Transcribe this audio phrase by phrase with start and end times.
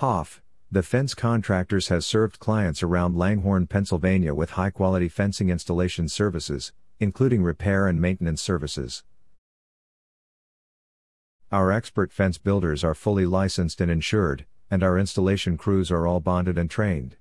[0.00, 0.40] Hoff,
[0.72, 6.72] the fence contractors has served clients around Langhorne, Pennsylvania with high quality fencing installation services,
[6.98, 9.04] including repair and maintenance services.
[11.52, 16.20] Our expert fence builders are fully licensed and insured, and our installation crews are all
[16.20, 17.16] bonded and trained.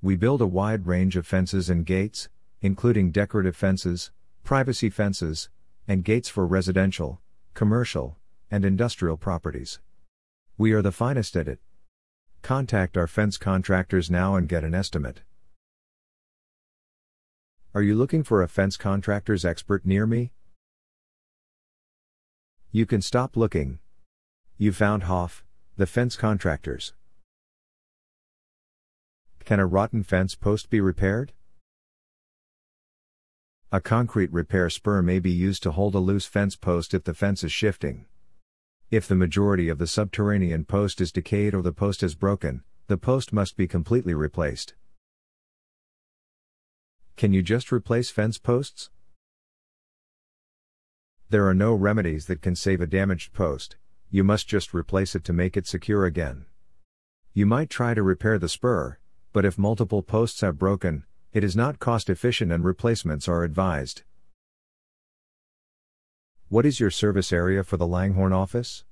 [0.00, 2.30] We build a wide range of fences and gates,
[2.62, 4.12] including decorative fences,
[4.44, 5.50] privacy fences,
[5.86, 7.20] and gates for residential,
[7.52, 8.16] commercial,
[8.50, 9.78] and industrial properties.
[10.56, 11.60] We are the finest at it.
[12.42, 15.20] Contact our fence contractors now and get an estimate.
[17.74, 20.32] Are you looking for a fence contractor's expert near me?
[22.72, 23.78] You can stop looking.
[24.56, 25.44] You found Hoff,
[25.76, 26.92] the fence contractors.
[29.44, 31.32] Can a rotten fence post be repaired?
[33.70, 37.14] A concrete repair spur may be used to hold a loose fence post if the
[37.14, 38.06] fence is shifting.
[38.90, 42.96] If the majority of the subterranean post is decayed or the post is broken, the
[42.96, 44.76] post must be completely replaced.
[47.14, 48.88] Can you just replace fence posts?
[51.28, 53.76] There are no remedies that can save a damaged post,
[54.08, 56.46] you must just replace it to make it secure again.
[57.34, 58.96] You might try to repair the spur,
[59.34, 64.02] but if multiple posts have broken, it is not cost efficient and replacements are advised.
[66.50, 68.82] What is your service area for the Langhorne office?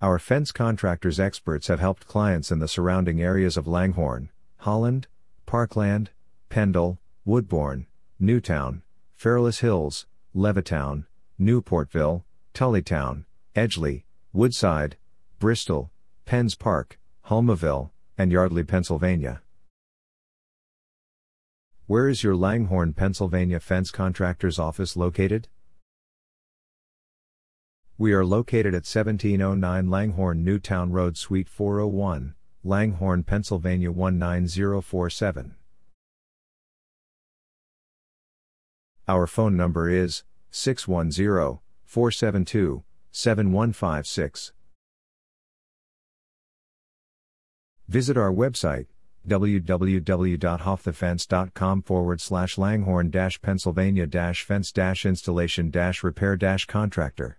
[0.00, 5.06] Our fence contractors experts have helped clients in the surrounding areas of Langhorne, Holland,
[5.46, 6.10] Parkland,
[6.50, 7.86] Penndel, Woodbourne,
[8.18, 8.82] Newtown,
[9.14, 11.06] Fairless Hills, Levittown,
[11.40, 14.96] Newportville, Tullytown, Edgely, Woodside,
[15.38, 15.92] Bristol,
[16.24, 19.40] Penns Park, Hulmeville, and Yardley, Pennsylvania.
[21.92, 25.48] Where is your Langhorne, Pennsylvania fence contractor's office located?
[27.98, 32.34] We are located at 1709 Langhorne Newtown Road, Suite 401,
[32.64, 35.54] Langhorne, Pennsylvania 19047.
[39.06, 44.52] Our phone number is 610 472 7156.
[47.86, 48.86] Visit our website
[49.28, 53.10] www.hoffthefence.com forward slash langhorne
[53.42, 54.06] pennsylvania
[54.44, 54.72] fence
[55.04, 55.70] installation
[56.02, 57.38] repair contractor.